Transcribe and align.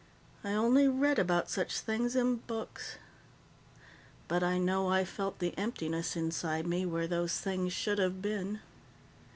I 0.43 0.53
only 0.53 0.87
read 0.87 1.19
about 1.19 1.47
such 1.47 1.79
things 1.79 2.15
in 2.15 2.37
books. 2.37 2.95
But 4.27 4.41
I 4.41 4.57
know 4.57 4.87
I 4.87 5.05
felt 5.05 5.37
the 5.37 5.55
emptiness 5.59 6.15
inside 6.15 6.65
me 6.65 6.87
where 6.87 7.05
those 7.05 7.37
things 7.39 7.71
should 7.71 7.99
have 7.99 8.19
been. 8.19 8.61